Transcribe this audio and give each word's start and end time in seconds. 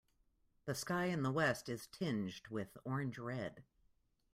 The 0.65 0.73
sky 0.73 1.05
in 1.09 1.21
the 1.21 1.31
west 1.31 1.69
is 1.69 1.85
tinged 1.85 2.47
with 2.49 2.75
orange 2.85 3.19
red. 3.19 3.63